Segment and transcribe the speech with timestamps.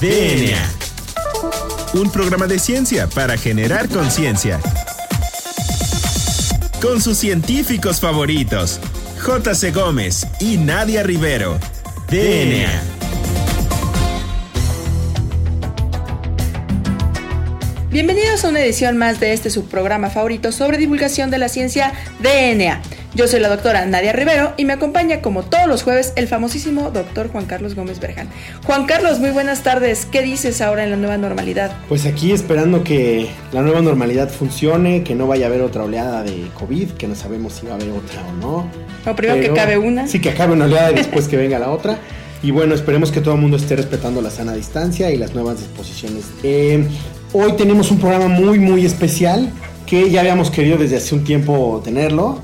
[0.00, 0.58] DNA.
[1.94, 4.60] Un programa de ciencia para generar conciencia.
[6.82, 8.78] Con sus científicos favoritos,
[9.22, 9.70] J.C.
[9.70, 11.58] Gómez y Nadia Rivero.
[12.10, 12.82] DNA.
[17.88, 22.82] Bienvenidos a una edición más de este subprograma favorito sobre divulgación de la ciencia DNA.
[23.16, 26.90] Yo soy la doctora Nadia Rivero y me acompaña como todos los jueves el famosísimo
[26.90, 28.28] doctor Juan Carlos Gómez Berjan.
[28.64, 30.04] Juan Carlos, muy buenas tardes.
[30.04, 31.74] ¿Qué dices ahora en la nueva normalidad?
[31.88, 36.24] Pues aquí esperando que la nueva normalidad funcione, que no vaya a haber otra oleada
[36.24, 38.70] de COVID, que no sabemos si va a haber otra o no.
[39.10, 40.06] O primero que acabe una.
[40.06, 41.98] Sí, que acabe una oleada y después que venga la otra.
[42.42, 45.58] Y bueno, esperemos que todo el mundo esté respetando la sana distancia y las nuevas
[45.60, 46.26] disposiciones.
[46.42, 46.86] Eh,
[47.32, 49.50] hoy tenemos un programa muy, muy especial
[49.86, 52.42] que ya habíamos querido desde hace un tiempo tenerlo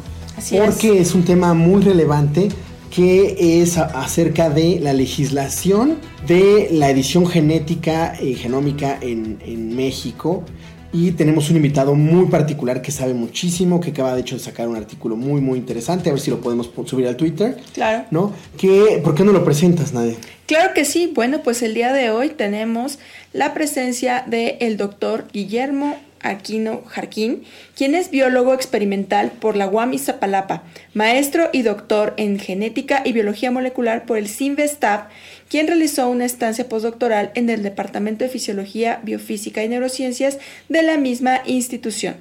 [0.50, 1.14] porque es.
[1.14, 2.48] un tema muy relevante
[2.94, 10.44] que es acerca de la legislación de la edición genética y genómica en, en, México.
[10.92, 14.68] Y tenemos un invitado muy particular que sabe muchísimo, que acaba de hecho de sacar
[14.68, 17.56] un artículo muy muy interesante, a ver si lo podemos subir al Twitter.
[17.72, 18.04] Claro.
[18.10, 18.32] ¿No?
[18.58, 20.16] Que, ¿Por qué no lo presentas, Nadia?
[20.44, 21.10] Claro que sí.
[21.14, 22.98] Bueno, pues el día de hoy tenemos
[23.32, 27.44] la presencia del el doctor Guillermo Aquino Jarquín,
[27.76, 30.62] quien es biólogo experimental por la UAM Izapalapa,
[30.94, 35.08] maestro y doctor en genética y biología molecular por el CINVESTAB,
[35.48, 40.96] quien realizó una estancia postdoctoral en el Departamento de Fisiología, Biofísica y Neurociencias de la
[40.96, 42.16] misma institución.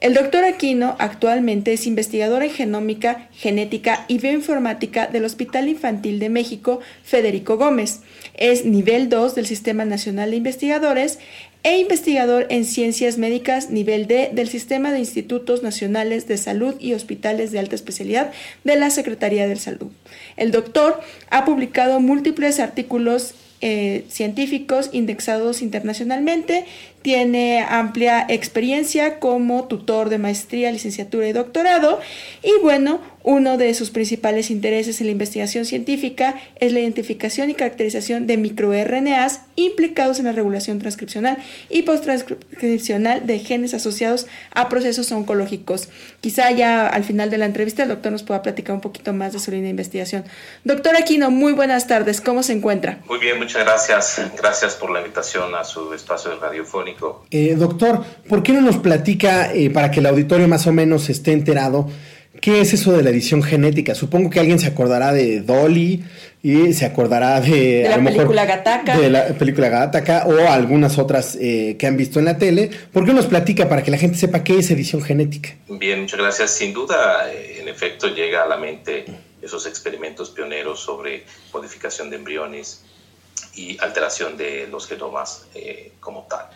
[0.00, 6.30] El doctor Aquino actualmente es investigador en genómica, genética y bioinformática del Hospital Infantil de
[6.30, 8.00] México Federico Gómez.
[8.32, 11.18] Es nivel 2 del Sistema Nacional de Investigadores
[11.62, 16.94] e investigador en ciencias médicas nivel D del Sistema de Institutos Nacionales de Salud y
[16.94, 18.32] Hospitales de Alta Especialidad
[18.64, 19.88] de la Secretaría de Salud.
[20.36, 21.00] El doctor
[21.30, 26.64] ha publicado múltiples artículos eh, científicos indexados internacionalmente,
[27.02, 32.00] tiene amplia experiencia como tutor de maestría, licenciatura y doctorado
[32.42, 37.54] y bueno, uno de sus principales intereses en la investigación científica es la identificación y
[37.54, 41.36] caracterización de microRNAs implicados en la regulación transcripcional
[41.68, 45.88] y posttranscripcional de genes asociados a procesos oncológicos.
[46.20, 49.32] Quizá ya al final de la entrevista el doctor nos pueda platicar un poquito más
[49.32, 50.24] de su línea de investigación.
[50.64, 52.20] Doctor Aquino, muy buenas tardes.
[52.20, 53.00] ¿Cómo se encuentra?
[53.06, 54.20] Muy bien, muchas gracias.
[54.36, 57.26] Gracias por la invitación a su espacio radiofónico.
[57.30, 61.10] Eh, doctor, ¿por qué no nos platica eh, para que el auditorio más o menos
[61.10, 61.88] esté enterado?
[62.40, 63.94] ¿Qué es eso de la edición genética?
[63.94, 66.02] Supongo que alguien se acordará de Dolly
[66.42, 68.96] y se acordará de, de la película Gataca.
[68.96, 72.70] De la película Gataca o algunas otras eh, que han visto en la tele.
[72.92, 75.50] ¿Por qué nos platica para que la gente sepa qué es edición genética?
[75.68, 76.50] Bien, muchas gracias.
[76.52, 79.04] Sin duda, eh, en efecto, llega a la mente
[79.42, 82.84] esos experimentos pioneros sobre modificación de embriones
[83.54, 86.46] y alteración de los genomas eh, como tal.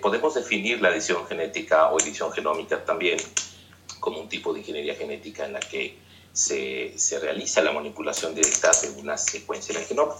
[0.00, 3.18] podemos definir la edición genética o edición genómica también
[4.00, 5.98] como un tipo de ingeniería genética en la que
[6.32, 10.14] se, se, realiza la manipulación directa de una secuencia del genoma,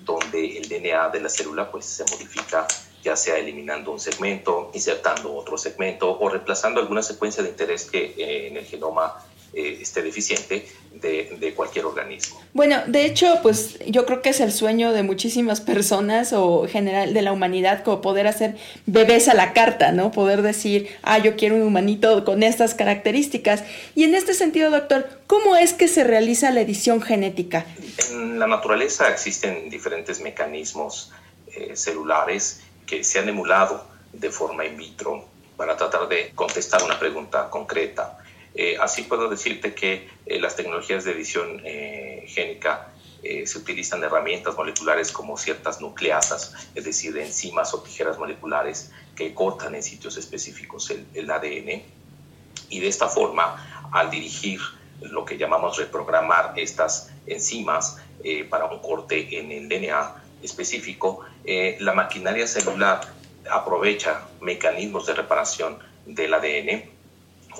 [0.00, 2.66] donde el DNA de la célula pues, se modifica
[3.02, 8.14] ya sea eliminando un segmento, insertando otro segmento o reemplazando alguna secuencia de interés que
[8.16, 12.40] eh, en el genoma eh, esté deficiente de, de, cualquier organismo.
[12.52, 17.14] Bueno, de hecho, pues yo creo que es el sueño de muchísimas personas o general
[17.14, 18.56] de la humanidad como poder hacer
[18.86, 20.12] bebés a la carta, ¿no?
[20.12, 23.64] Poder decir, ah, yo quiero un humanito con estas características.
[23.94, 27.66] Y en este sentido, doctor, ¿cómo es que se realiza la edición genética?
[28.10, 31.10] En la naturaleza existen diferentes mecanismos
[31.56, 35.24] eh, celulares que se han emulado de forma in vitro
[35.56, 38.18] para tratar de contestar una pregunta concreta.
[38.54, 42.88] Eh, así puedo decirte que eh, las tecnologías de edición eh, génica
[43.22, 49.74] se utilizan herramientas moleculares como ciertas nucleasas, es decir, enzimas o tijeras moleculares que cortan
[49.74, 51.82] en sitios específicos el, el ADN.
[52.70, 54.58] Y de esta forma, al dirigir
[55.02, 57.98] lo que llamamos reprogramar estas enzimas
[58.48, 63.02] para un corte en el DNA específico, la maquinaria celular
[63.50, 66.99] aprovecha mecanismos de reparación del ADN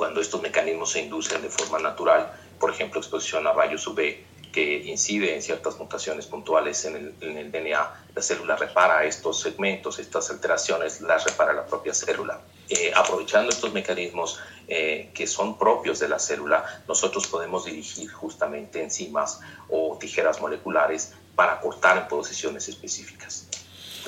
[0.01, 4.17] cuando estos mecanismos se inducen de forma natural, por ejemplo, exposición a rayos UV
[4.51, 9.41] que incide en ciertas mutaciones puntuales en el, en el, DNA, la célula repara estos
[9.41, 12.41] segmentos, estas alteraciones, las repara la propia célula.
[12.71, 18.83] Eh, aprovechando estos mecanismos eh, que son propios de la célula, nosotros podemos dirigir justamente
[18.83, 23.49] enzimas o tijeras moleculares para cortar en posiciones específicas.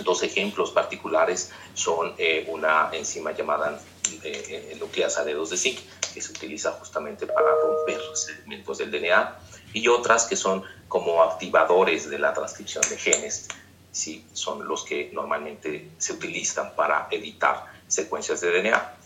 [0.03, 3.79] Dos ejemplos particulares son eh, una enzima llamada
[4.25, 5.79] eh, nucleasa de 2 de zinc,
[6.15, 9.39] que se utiliza justamente para romper segmentos del DNA,
[9.73, 13.49] y otras que son como activadores de la transcripción de genes,
[13.91, 18.97] sí, son los que normalmente se utilizan para editar secuencias de DNA.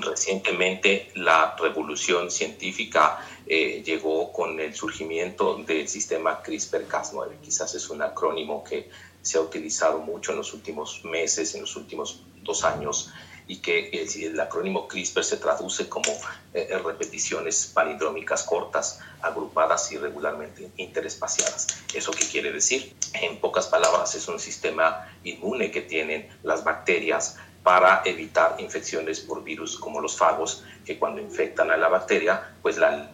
[0.00, 7.40] Recientemente la revolución científica eh, llegó con el surgimiento del sistema CRISPR-Cas9.
[7.42, 8.88] Quizás es un acrónimo que
[9.20, 13.12] se ha utilizado mucho en los últimos meses, en los últimos dos años,
[13.46, 16.10] y que el, acrónimo CRISPR se traduce como
[16.54, 21.68] eh, repeticiones palindrómicas cortas, agrupadas irregularmente interespaciadas.
[21.94, 22.94] ¿Eso qué quiere decir?
[23.14, 29.44] En pocas palabras, es un sistema inmune que tienen las bacterias para evitar infecciones por
[29.44, 33.10] virus como los fagos, que cuando infectan a la bacteria, pues la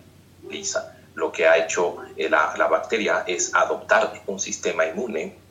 [0.48, 0.84] lisan.
[1.14, 5.47] Lo que ha hecho eh, la, la bacteria es adoptar un sistema inmune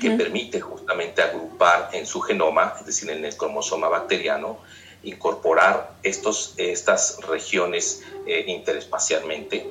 [0.00, 4.58] que permite justamente agrupar en su genoma, es decir, en el cromosoma bacteriano,
[5.02, 9.66] incorporar estos, estas regiones eh, interespacialmente,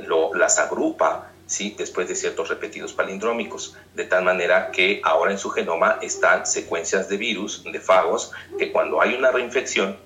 [0.00, 1.74] lo, las agrupa ¿sí?
[1.78, 7.08] después de ciertos repetidos palindrómicos, de tal manera que ahora en su genoma están secuencias
[7.08, 9.96] de virus, de fagos, que cuando hay una reinfección,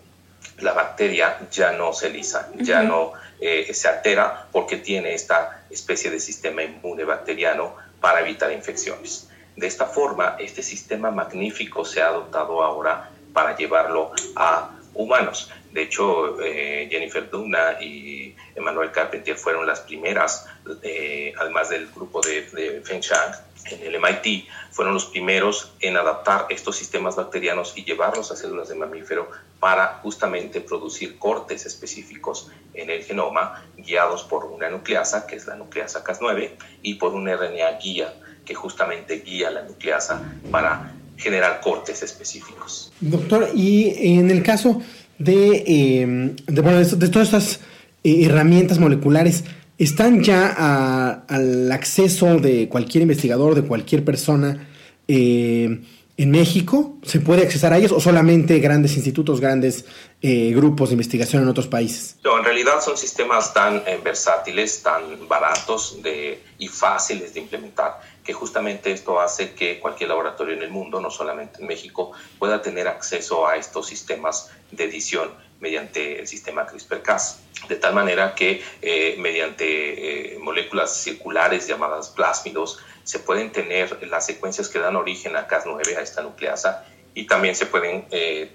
[0.58, 6.10] la bacteria ya no se lisa, ya no eh, se altera porque tiene esta especie
[6.10, 9.28] de sistema inmune bacteriano para evitar infecciones.
[9.56, 15.50] De esta forma, este sistema magnífico se ha adoptado ahora para llevarlo a humanos.
[15.72, 20.46] De hecho, eh, Jennifer Duna y Emmanuel Carpentier fueron las primeras,
[20.82, 23.34] eh, además del grupo de, Feng Shang
[23.66, 28.68] en el MIT, fueron los primeros en adaptar estos sistemas bacterianos y llevarlos a células
[28.68, 35.36] de mamífero para justamente producir cortes específicos en el genoma, guiados por una nucleasa, que
[35.36, 38.14] es la nucleasa Cas9, y por un RNA guía
[38.46, 42.92] que justamente guía la nucleasa para generar cortes específicos.
[43.00, 44.80] Doctor, y en el caso
[45.18, 47.60] de, em, de, todas estas
[48.04, 49.44] eh, herramientas moleculares,
[49.78, 54.68] ¿están ya al acceso de cualquier investigador, de cualquier persona
[55.08, 55.80] eh,
[56.18, 56.96] en México?
[57.02, 59.86] ¿Se puede accesar a ellos o solamente grandes institutos, grandes
[60.22, 62.16] eh, grupos de investigación en otros países?
[62.24, 68.32] No, en realidad son sistemas tan versátiles, tan baratos de, y fáciles de implementar que
[68.32, 72.88] justamente esto hace que cualquier laboratorio en el mundo, no solamente en México, pueda tener
[72.88, 77.40] acceso a estos sistemas de edición mediante el sistema CRISPR-Cas.
[77.68, 84.26] De tal manera que eh, mediante eh, moléculas circulares llamadas plásmidos se pueden tener las
[84.26, 86.84] secuencias que dan origen a Cas9, a esta nucleasa,
[87.14, 88.50] y también se pueden eh,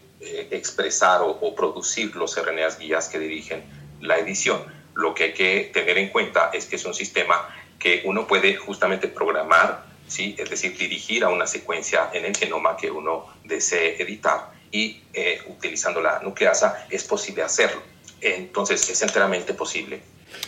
[0.52, 3.64] expresar o, o, producir los RNAs guías que dirigen
[4.02, 4.62] la edición.
[4.94, 7.48] Lo que hay que tener en cuenta es que es un sistema
[7.82, 10.36] que uno puede justamente programar, ¿sí?
[10.38, 15.40] es decir, dirigir a una secuencia en el genoma que uno desee editar y eh,
[15.48, 17.82] utilizando la nucleasa es posible hacerlo.
[18.22, 20.02] Entonces es enteramente posible.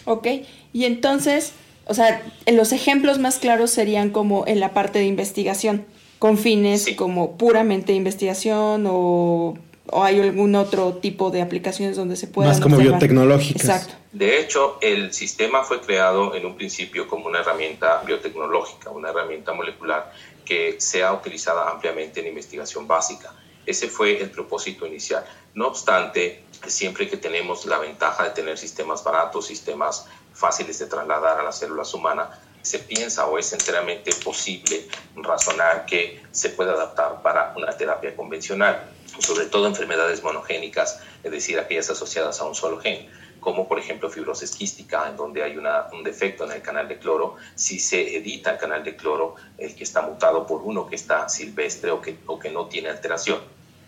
[0.05, 0.27] Ok,
[0.71, 1.53] y entonces,
[1.85, 5.85] o sea, los ejemplos más claros serían como en la parte de investigación,
[6.19, 9.57] con fines como puramente investigación o
[9.87, 14.39] o hay algún otro tipo de aplicaciones donde se pueda más como biotecnológicas exacto de
[14.39, 20.13] hecho el sistema fue creado en un principio como una herramienta biotecnológica una herramienta molecular
[20.45, 23.33] que sea utilizada ampliamente en investigación básica.
[23.65, 25.25] Ese fue el propósito inicial.
[25.55, 31.39] No obstante siempre que tenemos la ventaja de tener sistemas baratos sistemas fáciles de trasladar
[31.39, 37.21] a las células humanas se piensa o es enteramente posible razonar que se puede adaptar
[37.21, 42.79] para una terapia convencional sobre todo enfermedades monogénicas, es decir, aquellas asociadas a un solo
[42.79, 43.09] gen,
[43.43, 47.35] como por ejemplo fibrosis quística, en donde hay un defecto en el canal de cloro,
[47.55, 51.29] si se edita el canal de cloro, el que está mutado por uno que está
[51.29, 53.39] silvestre o que, o que no tiene alteración,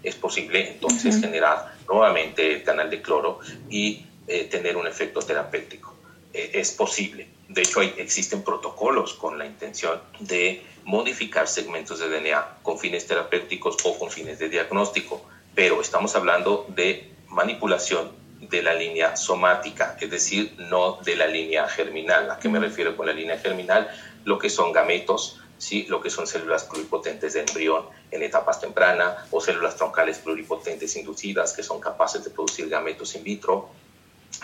[0.03, 5.95] es posible entonces generar nuevamente el canal de cloro y eh, tener un efecto terapéutico.
[6.33, 7.27] Eh, es posible.
[7.47, 13.07] De hecho, hay, existen protocolos con la intención de modificar segmentos de DNA con fines
[13.07, 15.23] terapéuticos o con fines de diagnóstico,
[15.55, 21.67] pero estamos hablando de manipulación de la línea somática, es decir, no de la línea
[21.67, 22.29] germinal.
[22.31, 23.89] ¿A qué me refiero con la línea germinal?
[24.23, 25.85] Lo que son gametos, ¿sí?
[25.89, 31.53] lo que son células pluripotentes de embrión en etapas tempranas o células troncales pluripotentes inducidas
[31.53, 33.69] que son capaces de producir gametos in vitro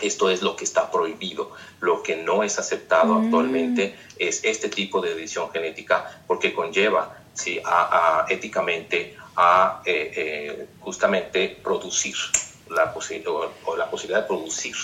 [0.02, 1.52] esto es lo que está prohibido.
[1.80, 3.26] Lo que no es aceptado mm.
[3.26, 7.60] actualmente es este tipo de edición genética porque conlleva ¿sí?
[7.66, 12.16] a, éticamente a eh, eh, justamente producir
[12.72, 12.94] la
[13.66, 14.76] o, la posibilidad de producir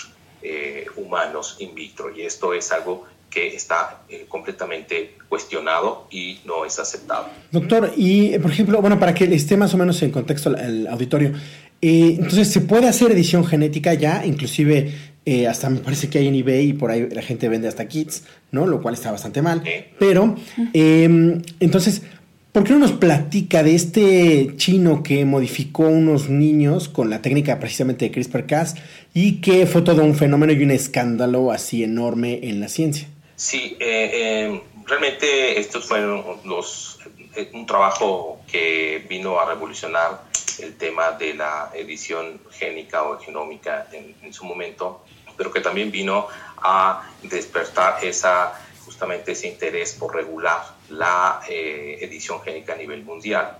[0.42, 2.14] eh, humanos in vitro.
[2.14, 7.28] Y esto es algo que está completamente cuestionado y no es aceptado.
[7.50, 11.34] Doctor, y por ejemplo, bueno, para que esté más o menos en contexto el auditorio,
[11.80, 14.92] entonces, se puede hacer edición genética ya, inclusive
[15.24, 17.86] eh, hasta me parece que hay en eBay y por ahí la gente vende hasta
[17.86, 18.66] kits, ¿no?
[18.66, 19.62] Lo cual está bastante mal.
[19.98, 20.34] Pero,
[20.72, 22.02] em, entonces,
[22.52, 27.60] ¿Por qué no nos platica de este chino que modificó unos niños con la técnica
[27.60, 28.74] precisamente de CRISPR-Cas
[29.12, 33.06] y que fue todo un fenómeno y un escándalo así enorme en la ciencia?
[33.36, 36.24] Sí, eh, eh, realmente estos fueron
[37.36, 40.22] eh, un trabajo que vino a revolucionar
[40.58, 45.04] el tema de la edición génica o genómica en, en su momento,
[45.36, 46.26] pero que también vino
[46.62, 48.54] a despertar esa
[48.86, 53.58] justamente ese interés por regular la eh, edición génica a nivel mundial.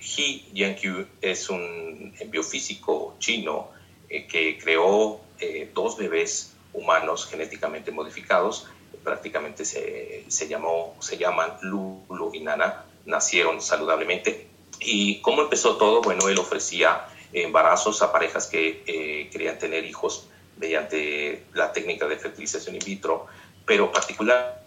[0.00, 3.68] He Jiankyu es un biofísico chino
[4.08, 8.66] eh, que creó eh, dos bebés humanos genéticamente modificados,
[9.04, 14.46] prácticamente se, se, llamó, se llaman Lulu y Nana, nacieron saludablemente.
[14.80, 16.00] ¿Y cómo empezó todo?
[16.00, 22.76] Bueno, él ofrecía embarazos a parejas que querían tener hijos mediante la técnica de fertilización
[22.76, 23.26] in vitro,
[23.66, 24.60] pero particularmente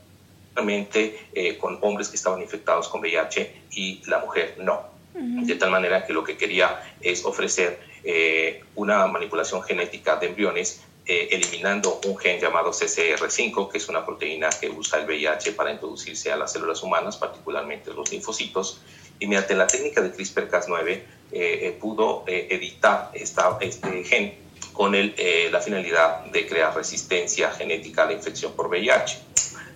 [0.56, 4.94] eh, con hombres que estaban infectados con VIH y la mujer no.
[5.14, 10.82] De tal manera que lo que quería es ofrecer eh, una manipulación genética de embriones
[11.06, 15.72] eh, eliminando un gen llamado CCR5, que es una proteína que usa el VIH para
[15.72, 18.82] introducirse a las células humanas, particularmente los linfocitos,
[19.20, 24.34] y mediante la técnica de CRISPR-Cas9 pudo editar esta, este gen
[24.72, 25.16] con el,
[25.52, 29.34] la finalidad de crear resistencia genética a la infección por VIH.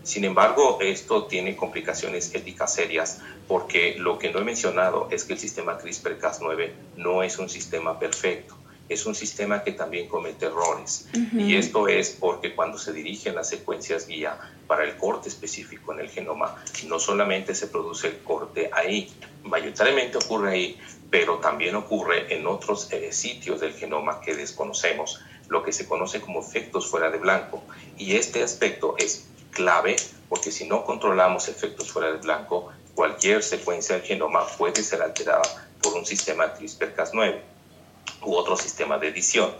[0.08, 5.34] Sin embargo, esto tiene complicaciones éticas serias porque lo que no he mencionado es que
[5.34, 8.56] el sistema CRISPR-Cas9 no es un sistema perfecto
[8.90, 11.10] es un sistema que también comete errores.
[11.34, 16.00] Y esto es porque cuando se dirigen las secuencias guía para el corte específico en
[16.00, 16.56] el genoma,
[16.88, 19.12] no solamente se produce el corte ahí,
[19.44, 25.64] mayoritariamente ocurre ahí, pero también ocurre en otros eh, sitios del genoma que desconocemos, lo
[25.64, 27.64] que se conoce como efectos fuera de blanco.
[27.98, 29.96] Y este aspecto es clave
[30.30, 35.42] porque si no controlamos efectos fuera del blanco, cualquier secuencia del genoma puede ser alterada
[35.82, 37.40] por un sistema CRISPR-Cas9
[38.22, 39.52] u otro sistema de edición.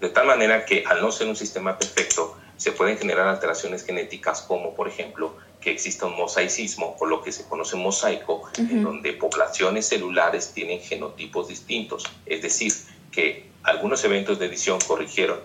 [0.00, 4.42] De tal manera que al no ser un sistema perfecto, se pueden generar alteraciones genéticas
[4.42, 9.12] como, por ejemplo, que exista un mosaicismo o lo que se conoce mosaico, en donde
[9.12, 12.04] poblaciones celulares tienen genotipos distintos.
[12.26, 12.72] Es decir,
[13.12, 15.38] que algunos eventos de edición corrigieron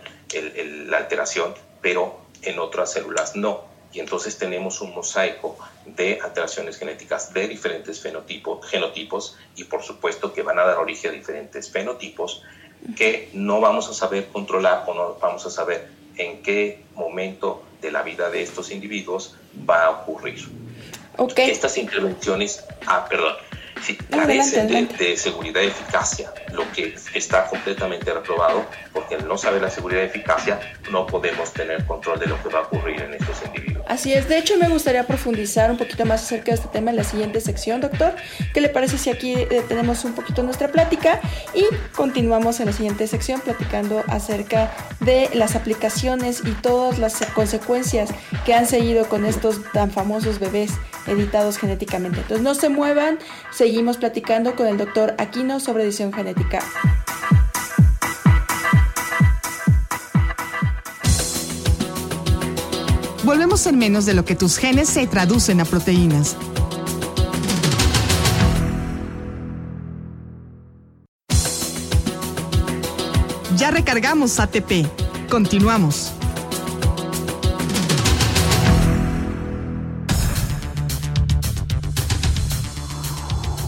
[0.88, 7.34] la alteración, pero en otras células no y entonces tenemos un mosaico de alteraciones genéticas
[7.34, 12.44] de diferentes fenotipos, genotipos y por supuesto que van a dar origen a diferentes fenotipos
[12.98, 15.88] que no vamos a saber controlar o no vamos a saber
[16.18, 19.36] en qué momento de la vida de estos individuos
[19.68, 20.46] va a ocurrir.
[21.18, 21.50] Okay.
[21.50, 23.36] Estas intervenciones, ah, perdón,
[23.82, 29.62] si carecen de, seguridad y eficacia, lo que está completamente reprobado, porque al no saber
[29.62, 30.60] la seguridad y eficacia
[30.92, 33.86] no podemos tener control de lo que va a ocurrir en estos individuos.
[33.88, 36.98] Así es, de hecho me gustaría profundizar un poquito más acerca de este tema en
[36.98, 38.16] la siguiente sección, doctor.
[38.54, 41.22] ¿Qué le parece si aquí eh, tenemos un poquito nuestra plática
[41.54, 41.64] y
[41.96, 48.10] continuamos en la siguiente sección platicando acerca de las aplicaciones y todas las consecuencias
[48.46, 50.72] que han seguido con estos tan famosos bebés
[51.06, 52.22] editados genéticamente?
[52.22, 53.20] Entonces no se muevan,
[53.66, 56.60] seguimos platicando con el doctor Aquino sobre edición genética.
[63.24, 66.38] Volvemos en menos de lo que tus genes se traducen a proteínas.
[73.58, 74.86] Ya recargamos ATP.
[75.28, 76.14] Continuamos.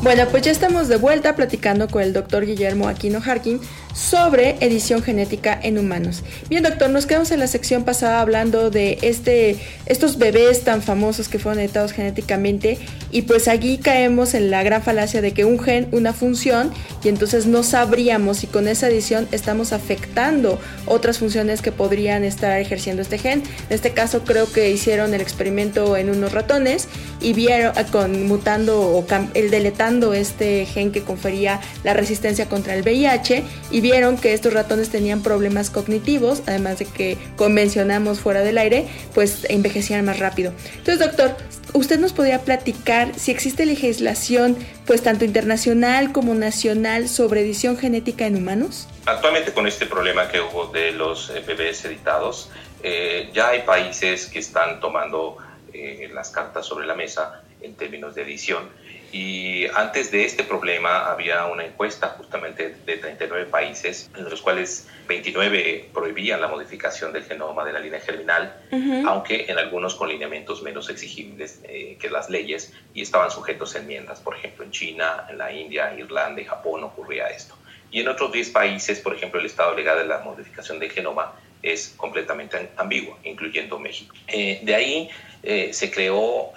[0.03, 3.59] Bueno, pues ya estamos de vuelta platicando con el doctor Guillermo Aquino Harkin
[3.95, 6.23] sobre edición genética en humanos.
[6.49, 11.27] Bien, doctor, nos quedamos en la sección pasada hablando de este, estos bebés tan famosos
[11.27, 12.77] que fueron editados genéticamente
[13.09, 16.71] y pues aquí caemos en la gran falacia de que un gen, una función
[17.03, 22.59] y entonces no sabríamos si con esa edición estamos afectando otras funciones que podrían estar
[22.59, 23.41] ejerciendo este gen.
[23.69, 26.87] En este caso creo que hicieron el experimento en unos ratones
[27.19, 32.81] y vieron con mutando o el deletando este gen que confería la resistencia contra el
[32.81, 38.57] VIH y vieron que estos ratones tenían problemas cognitivos, además de que convencionamos fuera del
[38.57, 40.53] aire, pues envejecían más rápido.
[40.77, 41.35] Entonces, doctor,
[41.73, 48.25] ¿usted nos podría platicar si existe legislación, pues tanto internacional como nacional, sobre edición genética
[48.25, 48.87] en humanos?
[49.05, 52.49] Actualmente con este problema que hubo de los eh, bebés editados,
[52.83, 55.37] eh, ya hay países que están tomando
[55.73, 58.69] eh, las cartas sobre la mesa en términos de edición.
[59.11, 64.87] Y antes de este problema había una encuesta justamente de 39 países, en los cuales
[65.07, 68.61] 29 prohibían la modificación del genoma de la línea germinal,
[69.05, 73.79] aunque en algunos con lineamientos menos exigibles eh, que las leyes y estaban sujetos a
[73.79, 74.19] enmiendas.
[74.19, 77.55] Por ejemplo, en China, en la India, Irlanda y Japón ocurría esto.
[77.89, 81.33] Y en otros 10 países, por ejemplo, el estado legal de la modificación del genoma
[81.63, 84.13] es completamente ambiguo, incluyendo México.
[84.27, 85.09] Eh, de ahí
[85.43, 86.51] eh, se creó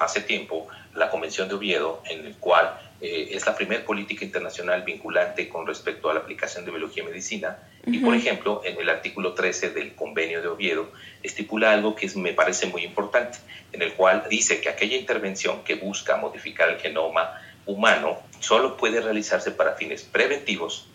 [0.00, 4.82] hace tiempo la Convención de Oviedo, en el cual eh, es la primera política internacional
[4.82, 7.58] vinculante con respecto a la aplicación de biología y medicina.
[7.86, 10.90] Y, por ejemplo, en el artículo 13 del Convenio de Oviedo
[11.22, 13.38] estipula algo que me parece muy importante,
[13.72, 19.00] en el cual dice que aquella intervención que busca modificar el genoma humano solo puede
[19.00, 20.86] realizarse para fines preventivos,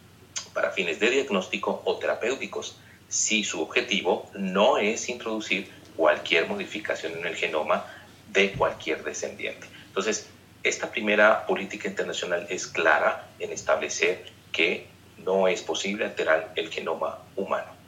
[0.53, 2.77] para fines de diagnóstico o terapéuticos,
[3.07, 7.85] si su objetivo no es introducir cualquier modificación en el genoma
[8.31, 9.67] de cualquier descendiente.
[9.89, 10.29] Entonces,
[10.63, 17.19] esta primera política internacional es clara en establecer que no es posible alterar el genoma
[17.35, 17.79] humano.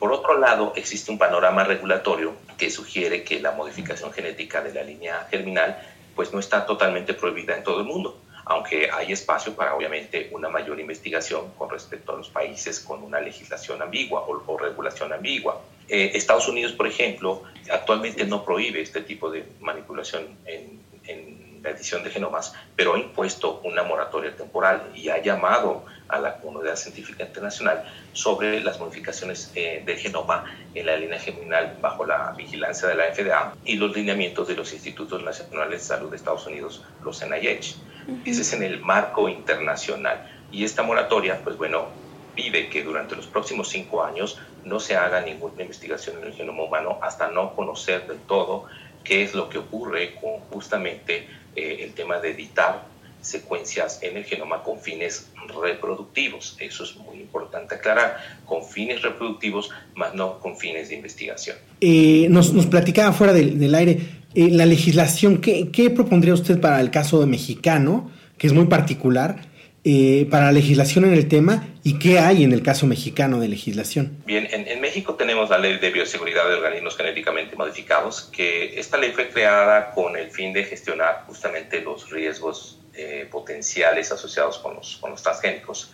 [0.00, 4.82] Por otro lado, existe un panorama regulatorio que sugiere que la modificación genética de la
[4.82, 5.78] línea germinal
[6.16, 10.48] pues no está totalmente prohibida en todo el mundo, aunque hay espacio para obviamente una
[10.48, 15.60] mayor investigación con respecto a los países con una legislación ambigua o, regulación ambigua.
[15.88, 21.70] Eh, Estados Unidos, por ejemplo, actualmente no prohíbe este tipo de manipulación en en la
[21.70, 26.76] edición de genomas, pero ha impuesto una moratoria temporal y ha llamado a la comunidad
[26.76, 30.44] científica internacional sobre las modificaciones eh, del genoma
[30.74, 34.72] en la línea germinal bajo la vigilancia de la FDA y los lineamientos de los
[34.72, 37.76] Institutos Nacionales de Salud de Estados Unidos, los NIH.
[38.24, 40.30] Ese es en el marco internacional.
[40.52, 41.88] Y esta moratoria, pues bueno,
[42.36, 46.64] pide que durante los próximos cinco años no se haga ninguna investigación en el genoma
[46.64, 48.66] humano hasta no conocer del todo
[49.06, 52.86] qué es lo que ocurre con justamente eh, el tema de editar
[53.20, 55.28] secuencias en el genoma con fines
[55.62, 56.56] reproductivos.
[56.60, 61.56] Eso es muy importante aclarar, con fines reproductivos, más no con fines de investigación.
[61.80, 63.98] Eh, nos, platicaba fuera del, aire,
[64.34, 69.40] eh, la legislación, ¿qué, ¿qué propondría usted para el caso mexicano, que es muy particular?
[69.88, 73.46] Eh, para la legislación en el tema y qué hay en el caso mexicano de
[73.46, 74.18] legislación.
[74.26, 79.12] Bien, en, México tenemos la ley de bioseguridad de organismos genéticamente modificados, que esta ley
[79.12, 84.96] fue creada con el fin de gestionar justamente los riesgos eh, potenciales asociados con los,
[84.96, 85.92] con los transgénicos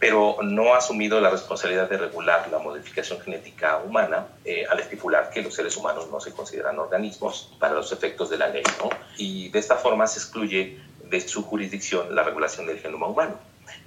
[0.00, 5.28] pero no ha asumido la responsabilidad de regular la modificación genética humana eh, al estipular
[5.30, 8.62] que los seres humanos no se consideran organismos para los efectos de la ley.
[8.78, 8.88] ¿no?
[9.18, 13.34] Y de esta forma se excluye de su jurisdicción la regulación del genoma humano,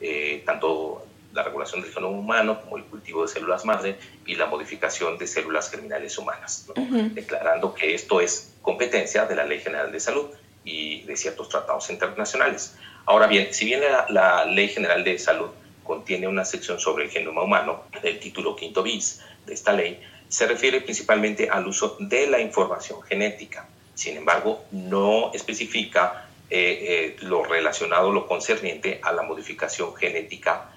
[0.01, 4.45] eh, tanto la regulación del genoma humano como el cultivo de células madre y la
[4.45, 6.67] modificación de células germinales humanas,
[7.11, 10.27] declarando que esto es competencia de la Ley General de Salud
[10.63, 12.75] y de ciertos tratados internacionales.
[13.05, 15.49] Ahora bien, si bien la, la Ley General de Salud
[15.83, 20.47] contiene una sección sobre el genoma humano, el título quinto bis de esta ley, se
[20.47, 23.67] refiere principalmente al uso de la información genética.
[23.93, 30.69] Sin embargo, no especifica eh, eh, lo relacionado, lo concerniente a la modificación genética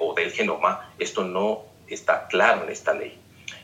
[0.00, 0.92] o del genoma.
[0.98, 3.16] Esto no está claro en esta ley.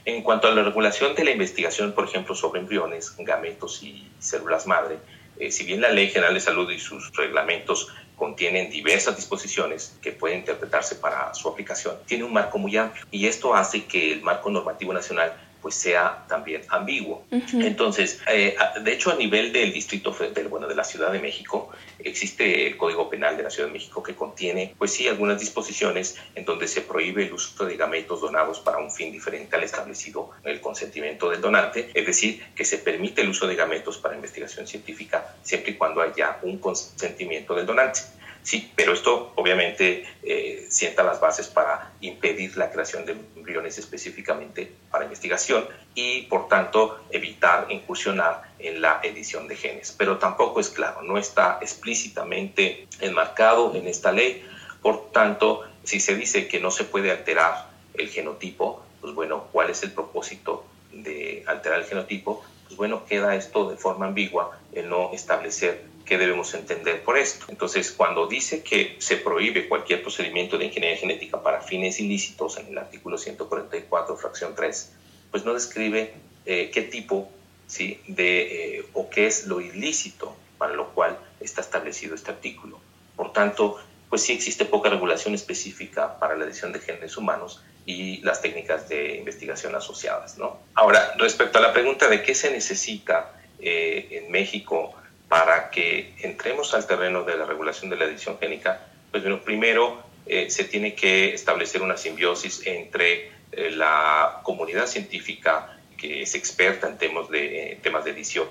[0.04, 4.68] En cuanto a la regulación de la investigación, por ejemplo, sobre embriones, gametos y células
[4.68, 4.98] madre,
[5.40, 10.12] eh, si bien la Ley General de Salud y sus reglamentos contienen diversas disposiciones que
[10.12, 14.22] pueden interpretarse para su aplicación, tiene un marco muy amplio y esto hace que el
[14.22, 17.24] marco normativo nacional pues sea también ambiguo.
[17.30, 21.70] Entonces, eh, de hecho, a nivel del Distrito Federal, bueno, de la Ciudad de México,
[21.98, 26.16] existe el Código Penal de la Ciudad de México que contiene, pues sí, algunas disposiciones
[26.34, 30.30] en donde se prohíbe el uso de gametos donados para un fin diferente al establecido
[30.44, 34.14] en el consentimiento del donante, es decir, que se permite el uso de gametos para
[34.14, 38.00] investigación científica siempre y cuando haya un consentimiento del donante.
[38.42, 44.72] Sí, pero esto obviamente eh, sienta las bases para impedir la creación de embriones específicamente
[44.90, 49.94] para investigación y por tanto evitar incursionar en la edición de genes.
[49.96, 54.44] Pero tampoco es claro, no está explícitamente enmarcado en esta ley.
[54.80, 59.70] Por tanto, si se dice que no se puede alterar el genotipo, pues bueno, ¿cuál
[59.70, 62.42] es el propósito de alterar el genotipo?
[62.64, 67.46] Pues bueno, queda esto de forma ambigua el no establecer qué debemos entender por esto.
[67.48, 72.68] Entonces, cuando dice que se prohíbe cualquier procedimiento de ingeniería genética para fines ilícitos en
[72.68, 74.92] el artículo 144, fracción 3,
[75.30, 76.14] pues no describe
[76.46, 77.30] eh, qué tipo
[77.66, 78.00] ¿sí?
[78.08, 82.80] de, eh, o qué es lo ilícito para lo cual está establecido este artículo.
[83.14, 88.22] Por tanto, pues sí existe poca regulación específica para la edición de genes humanos y
[88.22, 90.38] las técnicas de investigación asociadas.
[90.38, 90.58] ¿no?
[90.74, 94.94] Ahora, respecto a la pregunta de qué se necesita eh, en México
[95.28, 100.02] para que entremos al terreno de la regulación de la edición génica, pues bueno, primero
[100.26, 106.86] eh, se tiene que establecer una simbiosis entre eh, la comunidad científica que es experta
[106.88, 108.46] en temas de, eh, temas de edición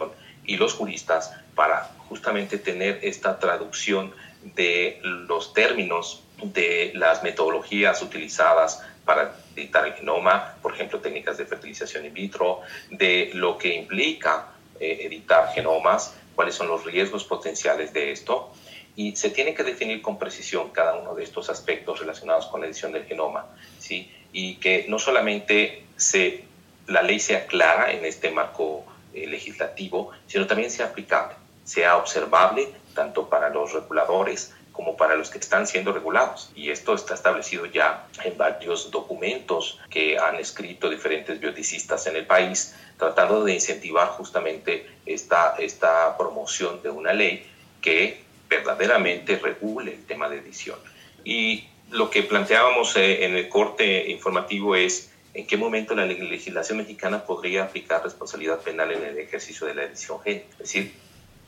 [0.46, 4.14] y los juristas para justamente tener esta traducción
[4.56, 11.46] de los términos de las metodologías utilizadas para editar el genoma, por ejemplo, técnicas de
[11.46, 12.62] fertilización in vitro,
[12.92, 18.52] de lo que implica editar genomas, cuáles son los riesgos potenciales de esto,
[18.96, 22.68] y se tiene que definir con precisión cada uno de estos aspectos relacionados con la
[22.68, 23.48] edición del genoma,
[23.80, 24.12] ¿sí?
[24.32, 26.44] Y que no solamente se,
[26.86, 32.70] la ley sea clara en este marco eh, legislativo, sino también sea aplicable, sea observable
[32.94, 36.52] tanto para los reguladores como para los que están siendo regulados.
[36.56, 42.28] Y esto está establecido ya en varios documentos que han escrito diferentes biodicistas en el
[42.28, 47.44] país, tratando de incentivar justamente esta, esta promoción de una ley
[47.82, 50.78] que verdaderamente regule el tema de edición.
[51.24, 56.78] Y lo que planteábamos eh, en el corte informativo es en qué momento la legislación
[56.78, 60.48] mexicana podría aplicar responsabilidad penal en el ejercicio de la edición génica.
[60.52, 60.94] Es decir,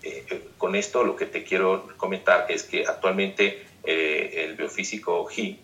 [0.03, 5.57] eh, eh, con esto lo que te quiero comentar es que actualmente el biofísico G,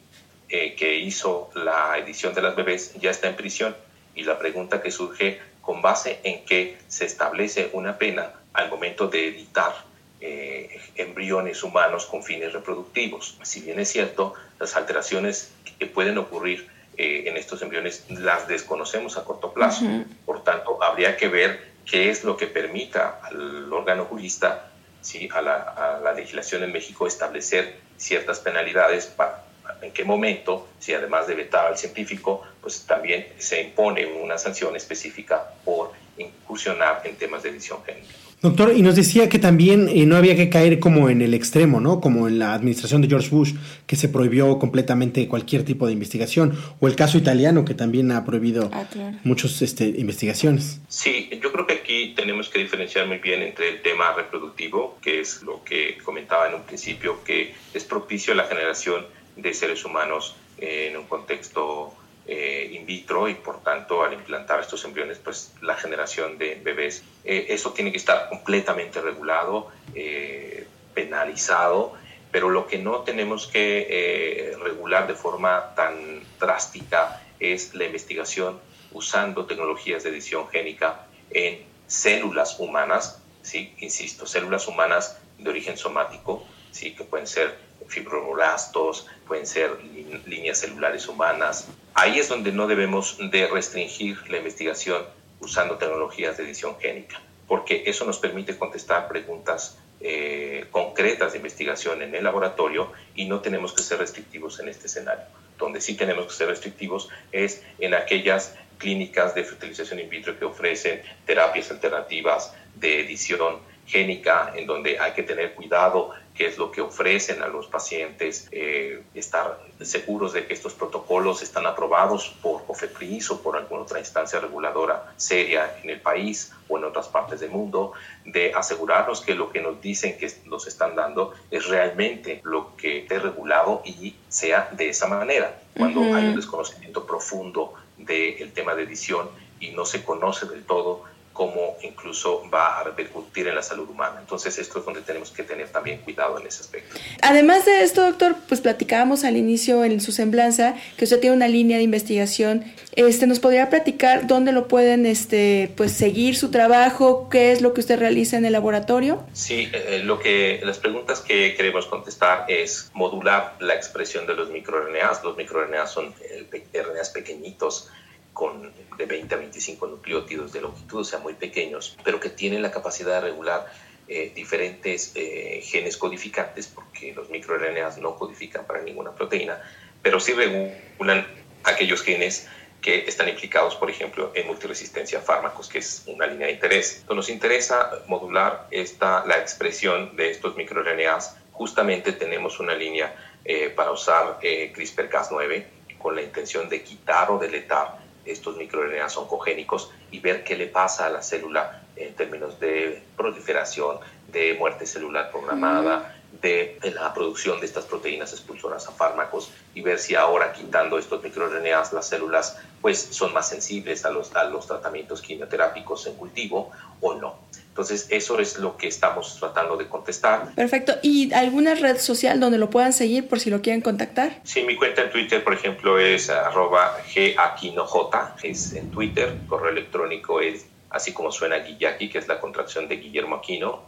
[0.48, 3.76] que hizo la edición de las bebés, ya está en prisión.
[4.16, 9.08] Y la pregunta que surge con base en que se establece una pena al momento
[9.08, 9.74] de editar
[10.22, 13.38] eh, embriones humanos con fines reproductivos.
[13.44, 16.68] Si bien es cierto, las alteraciones que pueden ocurrir
[16.98, 19.86] eh, en estos embriones las desconocemos a corto plazo.
[20.26, 24.70] Por tanto, habría que ver qué es lo que permita al órgano jurista,
[25.02, 25.30] ¿sí?
[25.34, 29.44] a, la, legislación en México, establecer ciertas penalidades para
[29.82, 34.76] en qué momento, si además de vetar al científico, pues también se impone una sanción
[34.76, 38.14] específica por incursionar en temas de edición génica.
[38.46, 41.82] Doctor, y nos decía que también eh, no había que caer como en el extremo,
[41.82, 42.00] ¿no?
[42.00, 43.56] Como en la administración de George Bush,
[43.88, 48.24] que se prohibió completamente cualquier tipo de investigación, o el caso italiano, que también ha
[48.24, 48.86] prohibido ah,
[49.24, 50.80] muchas este, investigaciones.
[50.90, 55.22] Sí, yo creo que aquí tenemos que diferenciar muy bien entre el tema reproductivo, que
[55.22, 59.84] es lo que comentaba en un principio, que es propicio a la generación de seres
[59.84, 61.96] humanos en un contexto
[62.28, 67.04] eh, in vitro y por tanto al implantar estos embriones pues la generación de bebés
[67.24, 71.94] eh, eso tiene que estar completamente regulado eh, penalizado
[72.32, 78.60] pero lo que no tenemos que regular de forma tan drástica es la investigación
[78.92, 86.44] usando tecnologías de edición génica en células humanas sí insisto células humanas de origen somático
[86.72, 87.56] sí que pueden ser
[87.88, 89.78] fibroblastos, pueden ser
[90.26, 91.68] líneas celulares humanas.
[91.94, 95.04] Ahí es donde no debemos de restringir la investigación
[95.40, 102.02] usando tecnologías de edición génica, porque eso nos permite contestar preguntas eh, concretas de investigación
[102.02, 105.26] en el laboratorio y no tenemos que ser restrictivos en este escenario.
[105.58, 110.46] Donde sí tenemos que ser restrictivos es en aquellas clínicas de fertilización in vitro que
[110.46, 116.70] ofrecen terapias alternativas de edición génica, en donde hay que tener cuidado qué es lo
[116.72, 122.66] que ofrecen a los pacientes, eh, estar seguros de que estos protocolos están aprobados por
[122.66, 127.40] COFEPRIS o por alguna otra instancia reguladora seria en el país o en otras partes
[127.40, 127.94] del mundo,
[128.26, 133.00] de asegurarnos que lo que nos dicen que nos están dando es realmente lo que
[133.00, 135.62] esté regulado y sea de esa manera.
[135.78, 141.04] Cuando hay un desconocimiento profundo del tema de edición y no se conoce del todo
[141.36, 144.20] cómo incluso va a repercutir en la salud humana.
[144.22, 146.98] Entonces esto es donde tenemos que tener también cuidado en ese aspecto.
[147.22, 151.50] Además de esto, doctor, pues platicábamos al inicio en su semblanza que usted tiene una
[151.50, 152.64] línea de investigación.
[152.94, 157.28] Este, ¿Nos podría platicar dónde lo pueden este, pues, seguir su trabajo?
[157.30, 159.22] ¿Qué es lo que usted realiza en el laboratorio?
[159.34, 164.50] Sí, eh, lo que, las preguntas que queremos contestar es modular la expresión de los
[164.50, 165.22] microRNAs.
[165.22, 167.90] Los microRNAs son eh, RNAs pequeñitos
[168.36, 172.62] con de 20 a 25 nucleótidos de longitud, o sea, muy pequeños, pero que tienen
[172.62, 173.72] la capacidad de regular
[174.10, 179.62] eh, diferentes eh, genes codificantes, porque los microRNAs no codifican para ninguna proteína,
[180.02, 181.26] pero sí regulan
[181.64, 182.48] aquellos genes
[182.82, 187.06] que están implicados, por ejemplo, en multiresistencia a fármacos, que es una línea de interés.
[187.10, 191.38] Nos interesa modular esta, la expresión de estos microRNAs.
[191.54, 195.66] Justamente tenemos una línea eh, para usar CRISPR-Cas9
[195.98, 201.06] con la intención de quitar o deletar estos microRNAs oncogénicos y ver qué le pasa
[201.06, 206.15] a la célula en términos de proliferación, de muerte celular programada,
[206.46, 211.24] de la producción de estas proteínas expulsoras a fármacos y ver si ahora quitando estos
[211.24, 216.72] microRNAs las células pues son más sensibles a los, a los tratamientos quimioterápicos en cultivo
[217.02, 217.40] o no.
[217.70, 220.54] Entonces, eso es lo que estamos tratando de contestar.
[220.56, 220.94] Perfecto.
[221.02, 224.40] ¿Y alguna red social donde lo puedan seguir por si lo quieren contactar?
[224.44, 228.12] Sí, mi cuenta en Twitter, por ejemplo, es arroba gaquinoj,
[228.44, 232.96] es en Twitter, correo electrónico es así como suena Guillaki, que es la contracción de
[232.96, 233.84] Guillermo Aquino,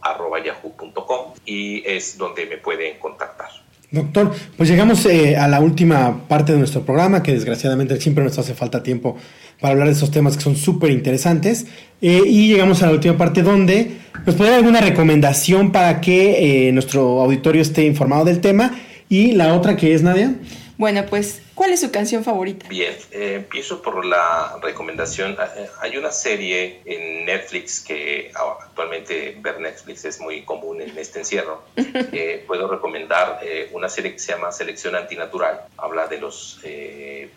[0.45, 3.49] yahoo.com, y es donde me pueden contactar.
[3.89, 8.37] Doctor, pues llegamos eh, a la última parte de nuestro programa, que desgraciadamente siempre nos
[8.37, 9.15] hace falta tiempo
[9.61, 11.67] para hablar de estos temas que son súper interesantes.
[12.01, 13.91] Eh, y llegamos a la última parte donde
[14.25, 18.77] nos puede dar alguna recomendación para que eh, nuestro auditorio esté informado del tema.
[19.07, 20.35] Y la otra que es, Nadia.
[20.77, 22.67] Bueno, pues, ¿cuál es su canción favorita?
[22.69, 25.35] Bien, eh, empiezo por la recomendación.
[25.39, 30.95] Ah, eh, hay una serie en Netflix que actualmente ver Netflix es muy común en
[30.95, 31.63] este encierro.
[32.47, 35.61] puedo recomendar eh, una serie que se llama Selección Antinatural.
[35.77, 36.59] Habla de los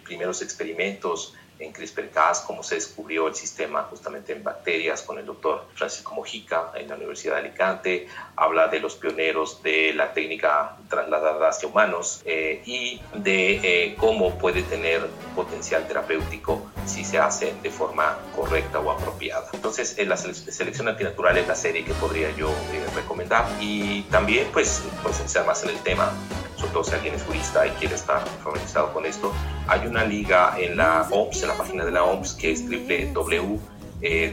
[0.05, 5.67] primeros experimentos en CRISPR-Cas, cómo se descubrió el sistema justamente en bacterias con el doctor
[5.75, 11.49] Francisco Mojica en la Universidad de Alicante, habla de los pioneros de la técnica trasladada
[11.49, 17.71] hacia humanos eh, y de eh, cómo puede tener potencial terapéutico si se hace de
[17.71, 19.49] forma correcta o apropiada.
[19.53, 24.49] Entonces, en la selección antinatural es la serie que podría yo eh, recomendar y también
[24.53, 26.13] pues profundizar más en el tema
[26.71, 29.33] todo si alguien es jurista y quiere estar familiarizado con esto,
[29.67, 33.59] hay una liga en la OMS, en la página de la OMS, que es www
[34.03, 34.33] eh,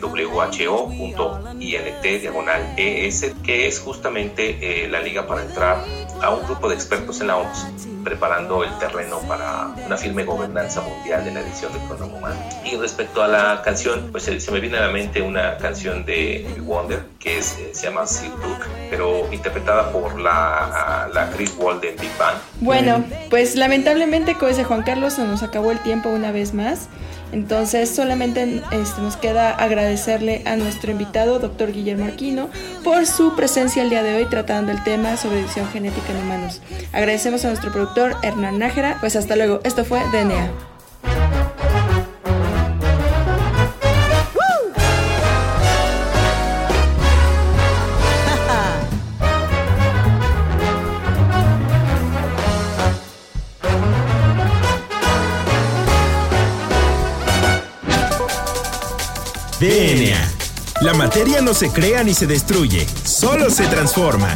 [2.21, 5.83] diagonal ES, que es justamente eh, la liga para entrar
[6.21, 7.67] a un grupo de expertos en la OMS
[8.07, 12.35] preparando el terreno para una firme gobernanza mundial de la edición del programa humano.
[12.63, 16.47] Y respecto a la canción, pues se, me viene a la mente una canción de
[16.61, 18.33] Wonder que es, eh, se llama Silk
[18.89, 22.37] pero interpretada por la, la Chris Walden Big Band.
[22.61, 26.87] Bueno, pues lamentablemente, como dice Juan Carlos, se nos acabó el tiempo una vez más.
[27.31, 32.49] Entonces solamente este, nos queda agradecerle a nuestro invitado, doctor Guillermo Arquino,
[32.83, 36.61] por su presencia el día de hoy tratando el tema sobre edición genética en humanos.
[36.93, 38.97] Agradecemos a nuestro productor Hernán Nájera.
[38.99, 39.59] Pues hasta luego.
[39.63, 40.51] Esto fue DNA.
[59.59, 60.37] DNA.
[60.81, 64.35] La materia no se crea ni se destruye, solo se transforma.